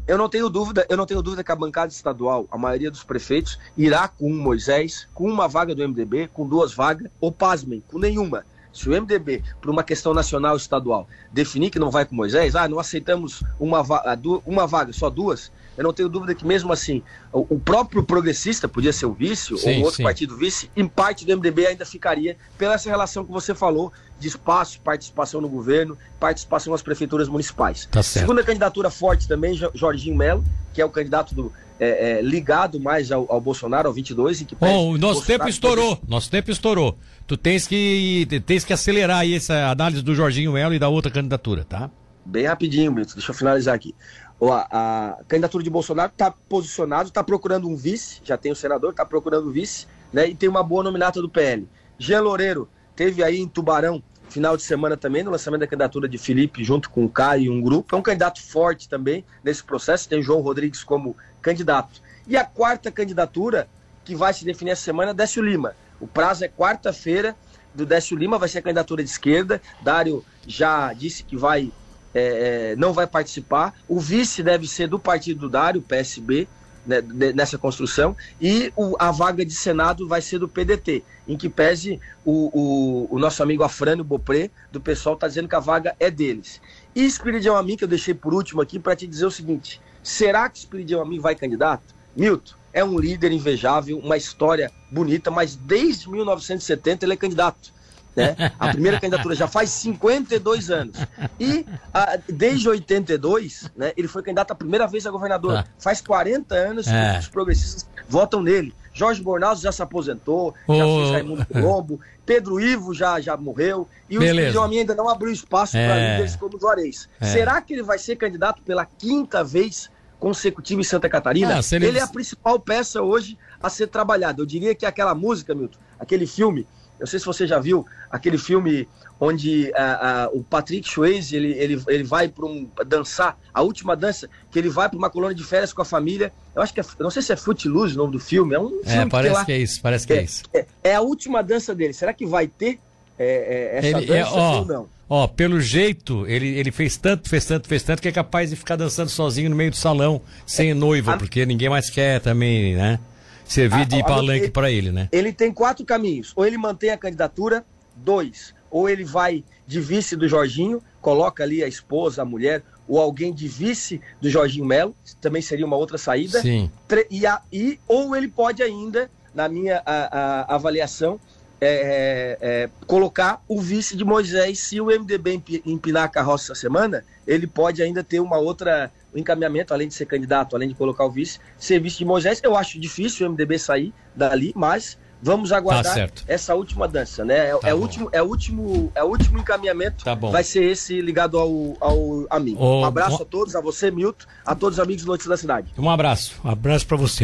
Eu 0.07 0.19
não 0.19 0.29
tenho 0.29 0.49
dúvida, 0.49 0.85
eu 0.89 0.97
não 0.97 1.07
tenho 1.07 1.23
dúvida 1.23 1.45
que 1.45 1.53
a 1.53 1.57
bancada 1.57 1.93
estadual, 1.93 2.49
a 2.51 2.59
maioria 2.59 2.91
dos 2.91 3.05
prefeitos, 3.05 3.59
irá 3.77 4.09
com 4.09 4.31
um 4.31 4.37
Moisés, 4.37 5.09
com 5.15 5.31
uma 5.31 5.47
vaga 5.47 5.75
do 5.75 5.89
MDB, 5.89 6.29
com 6.33 6.49
duas 6.49 6.75
vagas, 6.75 7.09
ou 7.21 7.31
pasmem, 7.31 7.83
com 7.87 7.99
nenhuma. 7.99 8.45
Se 8.73 8.89
o 8.89 8.93
MDB, 8.93 9.43
por 9.61 9.71
uma 9.71 9.83
questão 9.83 10.15
nacional 10.15 10.57
estadual, 10.57 11.07
definir 11.33 11.71
que 11.71 11.79
não 11.79 11.91
vai 11.91 12.05
com 12.05 12.15
Moisés, 12.15 12.57
ah, 12.57 12.69
não 12.69 12.79
aceitamos 12.79 13.43
uma, 13.59 13.83
vaga, 13.83 14.19
uma 14.47 14.67
vaga, 14.67 14.93
só 14.93 15.11
duas, 15.11 15.53
eu 15.77 15.85
não 15.85 15.93
tenho 15.93 16.09
dúvida 16.09 16.35
que 16.35 16.47
mesmo 16.47 16.73
assim, 16.73 17.03
o, 17.33 17.59
próprio 17.59 18.03
progressista 18.03 18.69
podia 18.69 18.93
ser 18.93 19.07
o 19.07 19.13
vice, 19.13 19.57
sim, 19.57 19.79
ou 19.79 19.85
outro 19.85 19.97
sim. 19.97 20.03
partido 20.03 20.37
vice, 20.37 20.71
em 20.77 20.87
parte 20.87 21.25
do 21.25 21.37
MDB 21.37 21.67
ainda 21.67 21.87
ficaria 21.87 22.37
pela 22.59 22.75
essa 22.75 22.91
relação 22.91 23.25
que 23.25 23.33
você 23.33 23.55
falou 23.55 23.93
de 24.19 24.29
espaço, 24.29 24.81
participação 24.81 25.41
no 25.41 25.49
governo, 25.49 25.97
participação 26.21 26.73
nas 26.73 26.83
prefeituras 26.83 27.29
municipais. 27.29 27.89
Tá 27.91 28.03
Segunda 28.03 28.45
candidatura 28.45 28.91
forte 28.91 29.27
também, 29.27 29.59
Jorginho 29.75 30.17
Melo, 30.17 30.45
que 30.75 30.81
é 30.81 30.85
o 30.85 30.91
candidato 30.91 31.35
do, 31.35 31.53
é, 31.83 32.19
é, 32.19 32.23
ligado 32.23 32.79
mais 32.79 33.11
ao, 33.11 33.27
ao, 33.29 33.41
Bolsonaro, 33.41 33.89
ao 33.89 33.95
22. 33.95 34.43
Em 34.43 34.45
que 34.45 34.55
Bom, 34.55 34.93
o 34.93 34.99
nosso 34.99 35.27
tempo 35.27 35.49
estourou, 35.49 35.99
nosso 36.07 36.31
tempo 36.31 36.51
estourou. 36.51 36.97
Tu 37.27 37.37
tens 37.37 37.67
que, 37.67 38.27
tens 38.47 38.65
que 38.65 38.73
acelerar 38.73 39.19
aí 39.19 39.35
essa 39.35 39.71
análise 39.71 40.03
do 40.03 40.15
Jorginho 40.15 40.53
Melo 40.53 40.75
e 40.75 40.79
da 40.79 40.89
outra 40.89 41.11
candidatura, 41.11 41.65
tá? 41.65 41.91
Bem 42.25 42.47
rapidinho, 42.47 42.93
Milton, 42.93 43.15
deixa 43.15 43.31
eu 43.31 43.35
finalizar 43.35 43.75
aqui. 43.75 43.95
A, 44.41 45.17
a 45.21 45.25
candidatura 45.25 45.63
de 45.63 45.71
Bolsonaro 45.71 46.11
está 46.11 46.31
posicionado, 46.31 47.09
está 47.09 47.23
procurando 47.23 47.69
um 47.69 47.77
vice, 47.77 48.21
já 48.25 48.37
tem 48.37 48.53
o 48.53 48.57
senador, 48.57 48.91
está 48.91 49.05
procurando 49.05 49.49
um 49.49 49.53
vice, 49.53 49.87
né? 50.13 50.29
E 50.29 50.35
tem 50.35 50.49
uma 50.49 50.63
boa 50.63 50.83
nominata 50.83 51.21
do 51.21 51.29
PL. 51.29 51.69
Jean 51.99 52.21
Loureiro 52.21 52.69
teve 52.95 53.23
aí 53.23 53.39
em 53.39 53.49
Tubarão 53.49 54.03
final 54.33 54.57
de 54.57 54.63
semana 54.63 54.97
também, 54.97 55.23
no 55.23 55.31
lançamento 55.31 55.61
da 55.61 55.67
candidatura 55.67 56.09
de 56.09 56.17
Felipe, 56.17 56.65
junto 56.65 56.89
com 56.89 57.05
o 57.05 57.09
Caio 57.09 57.45
e 57.45 57.51
um 57.51 57.61
grupo. 57.61 57.95
É 57.95 57.99
um 57.99 58.03
candidato 58.03 58.43
forte 58.43 58.89
também 58.89 59.25
nesse 59.45 59.63
processo, 59.63 60.09
tem 60.09 60.23
João 60.23 60.41
Rodrigues 60.41 60.83
como 60.83 61.15
candidato. 61.41 62.01
E 62.27 62.37
a 62.37 62.45
quarta 62.45 62.91
candidatura, 62.91 63.69
que 64.05 64.15
vai 64.15 64.33
se 64.33 64.45
definir 64.45 64.71
essa 64.71 64.83
semana, 64.83 65.11
é 65.11 65.15
Décio 65.15 65.43
Lima. 65.43 65.75
O 66.03 66.07
prazo 66.07 66.45
é 66.45 66.49
quarta-feira 66.49 67.35
do 67.75 67.87
Décio 67.87 68.17
Lima, 68.17 68.37
vai 68.39 68.49
ser 68.49 68.59
a 68.59 68.63
candidatura 68.63 69.03
de 69.03 69.09
esquerda. 69.09 69.63
Dário 69.81 70.25
já 70.47 70.93
disse 70.93 71.23
que 71.23 71.37
vai 71.37 71.73
é, 72.13 72.73
é 72.73 72.77
não 72.77 72.93
vai 72.93 73.07
participar. 73.07 73.73
O 73.89 73.99
vice 73.99 74.43
deve 74.43 74.67
ser 74.67 74.89
do 74.89 74.99
partido 74.99 75.41
do 75.41 75.49
Dário, 75.49 75.81
PSB 75.81 76.49
né, 76.85 77.01
nessa 77.33 77.57
construção, 77.57 78.17
e 78.41 78.73
o, 78.75 78.97
a 78.99 79.13
vaga 79.13 79.45
de 79.45 79.55
Senado 79.55 80.09
vai 80.09 80.21
ser 80.21 80.41
do 80.41 80.49
PDT, 80.49 81.05
em 81.29 81.37
que 81.37 81.49
pese 81.49 82.01
o, 82.25 82.51
o, 82.53 83.15
o 83.15 83.19
nosso 83.21 83.41
amigo 83.43 83.63
Afrânio 83.63 84.03
Bopré, 84.05 84.51
do 84.73 84.81
pessoal, 84.81 85.15
está 85.15 85.29
dizendo 85.29 85.49
que 85.49 85.55
a 85.55 85.61
vaga 85.61 85.95
é 86.01 86.11
deles. 86.11 86.61
E 86.95 87.05
Espiridião 87.05 87.57
Amin, 87.57 87.77
que 87.77 87.85
eu 87.85 87.89
deixei 87.89 88.15
por 88.15 88.35
último 88.35 88.61
aqui, 88.61 88.79
para 88.79 88.97
te 88.97 89.07
dizer 89.07 89.27
o 89.27 89.31
seguinte: 89.31 89.81
será 90.03 90.49
que 90.49 90.59
Espiridião 90.59 91.01
Amin 91.01 91.21
vai 91.21 91.37
candidato? 91.37 91.95
Milton, 92.17 92.55
é 92.73 92.85
um 92.85 92.99
líder 92.99 93.33
invejável, 93.33 93.99
uma 93.99 94.17
história 94.17 94.71
bonita, 94.91 95.31
mas 95.31 95.55
desde 95.57 96.09
1970 96.09 97.05
ele 97.05 97.13
é 97.13 97.17
candidato. 97.17 97.73
Né? 98.15 98.37
A 98.59 98.69
primeira 98.69 99.01
candidatura 99.01 99.35
já 99.35 99.49
faz 99.49 99.71
52 99.71 100.71
anos. 100.71 100.97
E 101.41 101.65
a, 101.93 102.19
desde 102.29 102.69
82, 102.69 103.71
né, 103.77 103.93
ele 103.97 104.09
foi 104.09 104.23
candidato 104.23 104.51
a 104.51 104.55
primeira 104.55 104.87
vez 104.87 105.07
a 105.07 105.11
governador. 105.11 105.55
Tá. 105.55 105.67
Faz 105.79 106.01
40 106.01 106.55
anos 106.55 106.87
é. 106.87 107.15
que 107.15 107.21
os 107.21 107.29
progressistas 107.29 107.89
votam 108.09 108.43
nele. 108.43 108.75
Jorge 108.95 109.23
Bornazzo 109.23 109.63
já 109.63 109.73
se 109.73 109.83
aposentou, 109.83 110.55
oh. 110.67 110.75
já 110.75 110.85
fez 110.85 111.11
Raimundo 111.13 111.47
Colombo, 111.47 112.01
Pedro 112.27 112.61
Ivo 112.61 112.93
já, 112.93 113.19
já 113.21 113.37
morreu, 113.39 113.89
e 114.09 114.19
Beleza. 114.19 114.61
o 114.61 114.63
Homem 114.63 114.81
ainda 114.81 114.95
não 114.95 115.09
abriu 115.09 115.33
espaço 115.33 115.79
é. 115.79 115.87
para 115.87 115.97
líderes 115.97 116.37
como 116.37 116.61
Juarez. 116.61 117.09
É. 117.19 117.27
Será 117.27 117.63
que 117.63 117.73
ele 117.73 117.83
vai 117.83 117.99
ser 117.99 118.17
candidato 118.17 118.61
pela 118.63 118.85
quinta 118.85 119.43
vez 119.43 119.91
consecutiva 120.23 120.81
em 120.81 120.85
Santa 120.85 121.09
Catarina? 121.09 121.59
Ah, 121.59 121.75
ele... 121.75 121.87
ele 121.87 121.99
é 121.99 122.03
a 122.03 122.07
principal 122.07 122.61
peça 122.61 123.03
hoje 123.03 123.37
a 123.61 123.69
ser 123.69 123.89
trabalhada. 123.89 124.41
Eu 124.41 124.47
diria 124.47 124.73
que 124.73 124.87
aquela 124.87 125.17
música, 125.17 125.53
Milton, 125.53 125.81
aquele 125.99 126.29
filme, 126.29 126.65
eu 127.01 127.09
sei 127.09 127.19
se 127.19 127.27
você 127.27 127.45
já 127.45 127.59
viu, 127.59 127.85
aquele 128.09 128.39
filme 128.39 128.89
onde 129.19 129.73
a, 129.75 130.23
a, 130.25 130.29
o 130.29 130.45
Patrick 130.45 130.89
Swayze 130.89 131.35
ele, 131.35 131.53
ele, 131.55 131.83
ele 131.89 132.05
vai 132.05 132.29
para 132.29 132.47
um 132.47 132.71
dançar 132.87 133.37
a 133.53 133.63
última 133.63 133.97
dança 133.97 134.29
que 134.49 134.59
ele 134.61 134.69
vai 134.69 134.89
para 134.89 134.97
uma 134.97 135.11
colônia 135.11 135.35
de 135.35 135.45
férias 135.45 135.73
com 135.73 135.81
a 135.81 135.85
família 135.85 136.33
eu 136.57 136.61
acho 136.61 136.75
que 136.75 136.81
é, 136.81 136.85
não 136.99 137.09
sei 137.09 137.23
se 137.23 137.33
é 137.33 137.37
Footloose 137.37 137.95
o 137.95 137.99
nome 137.99 138.13
do 138.13 138.19
filme 138.19 138.53
é 138.53 138.59
um 138.59 138.81
é, 138.85 138.91
filme 138.91 139.11
parece 139.11 139.35
que, 139.35 139.39
lá, 139.39 139.45
que, 139.45 139.53
é 139.53 139.59
isso 139.59 139.81
parece 139.81 140.07
que 140.09 140.13
é, 140.13 140.17
é 140.17 140.23
isso 140.25 140.43
é, 140.53 140.67
é, 140.83 140.95
a 140.97 141.01
última 141.01 141.41
dança 141.41 141.73
dele 141.73 141.93
será 141.93 142.13
que 142.13 142.27
vai 142.27 142.49
ter 142.49 142.81
é, 143.23 143.71
é, 143.75 143.79
essa 143.79 143.99
ele, 143.99 144.07
dança 144.07 144.31
ó, 144.33 144.59
ou 144.59 144.65
não? 144.67 144.89
ó 145.09 145.27
pelo 145.27 145.61
jeito 145.61 146.27
ele, 146.27 146.49
ele 146.49 146.71
fez 146.71 146.97
tanto 146.97 147.29
fez 147.29 147.45
tanto 147.45 147.69
fez 147.69 147.83
tanto 147.83 148.03
que 148.03 148.09
é 148.09 148.13
capaz 148.13 148.51
de 148.51 148.57
ficar 148.57 148.77
dançando 148.77 149.09
sozinho 149.09 149.51
no 149.51 149.57
meio 149.57 149.71
do 149.71 149.77
salão 149.77 150.21
sem 150.47 150.75
noiva 150.75 151.15
a, 151.15 151.17
porque 151.19 151.45
ninguém 151.47 151.69
mais 151.69 151.91
quer 151.91 152.21
também 152.21 152.75
né? 152.75 152.99
Servir 153.45 153.85
de 153.87 154.03
palanque 154.03 154.51
para 154.51 154.71
ele 154.71 154.91
né? 154.91 155.09
ele 155.13 155.33
tem 155.33 155.53
quatro 155.53 155.85
caminhos. 155.85 156.33
Ou 156.35 156.47
ele 156.47 156.57
mantém 156.57 156.91
a 156.91 156.97
candidatura 156.97 157.65
dois. 157.95 158.55
Ou 158.71 158.89
ele 158.89 159.05
vai 159.05 159.45
de 159.67 159.81
vice 159.81 160.17
do 160.17 160.27
Jorginho, 160.27 160.83
coloca 161.01 161.43
ali 161.43 161.63
a 161.63 161.69
esposa, 161.69 162.23
a 162.23 162.25
mulher, 162.25 162.63
ou 162.89 162.99
alguém 162.99 163.33
de 163.33 163.47
vice 163.47 164.01
do 164.21 164.29
Jorginho 164.29 164.65
Melo, 164.65 164.95
também 165.21 165.43
seria 165.43 165.67
uma 165.67 165.77
outra 165.77 165.99
saída. 165.99 166.41
Sim. 166.41 166.71
E, 167.11 167.27
a, 167.27 167.41
e 167.53 167.79
ou 167.87 168.17
ele 168.17 168.29
pode 168.29 168.63
ainda, 168.63 169.11
na 169.35 169.49
minha 169.49 169.83
a, 169.85 170.45
a 170.49 170.55
avaliação, 170.55 171.21
é, 171.65 172.39
é, 172.41 172.65
é, 172.65 172.71
colocar 172.89 173.41
o 173.47 173.61
vice 173.61 173.97
de 173.97 174.05
Moisés. 174.05 174.59
Se 174.59 174.81
o 174.81 174.87
MDB 174.87 175.41
empinar 175.65 176.03
a 176.03 176.09
carroça 176.09 176.53
essa 176.53 176.61
semana, 176.61 177.05
ele 177.25 177.47
pode 177.47 177.81
ainda 177.81 178.03
ter 178.03 178.19
uma 178.19 178.37
outra 178.37 178.91
um 179.15 179.19
encaminhamento, 179.19 179.73
além 179.73 179.87
de 179.87 179.95
ser 179.95 180.07
candidato, 180.07 180.57
além 180.57 180.69
de 180.69 180.75
colocar 180.75 181.05
o 181.05 181.11
vice, 181.11 181.39
ser 181.57 181.79
vice 181.79 181.99
de 181.99 182.05
Moisés. 182.05 182.41
Eu 182.43 182.57
acho 182.57 182.81
difícil 182.81 183.27
o 183.27 183.31
MDB 183.31 183.59
sair 183.59 183.95
dali, 184.17 184.53
mas 184.57 184.99
Vamos 185.23 185.53
aguardar 185.53 186.11
tá 186.11 186.25
essa 186.27 186.53
última 186.53 186.89
dança, 186.89 187.25
né? 187.25 187.51
É, 187.51 187.57
tá 187.57 187.69
é, 187.69 187.75
último, 187.75 188.09
é, 188.11 188.21
último, 188.21 188.91
é 188.93 189.05
o 189.05 189.07
último 189.07 189.39
encaminhamento. 189.39 190.05
Tá 190.05 190.17
bom. 190.17 190.33
Vai 190.33 190.43
ser 190.43 190.65
esse 190.65 191.01
ligado 191.01 191.39
ao, 191.39 191.77
ao 191.81 192.27
amigo. 192.29 192.61
um 192.61 192.85
abraço 192.85 193.23
a 193.23 193.25
todos, 193.25 193.55
a 193.55 193.61
você, 193.61 193.89
Milton, 193.89 194.27
a 194.45 194.57
todos 194.57 194.79
os 194.79 194.85
amigos 194.85 195.05
do 195.05 195.13
Notícias 195.13 195.31
da 195.31 195.37
Cidade. 195.37 195.73
Um 195.79 195.89
abraço. 195.89 196.41
Um 196.45 196.51
abraço 196.51 196.89
para 196.89 196.97
você. 196.97 197.21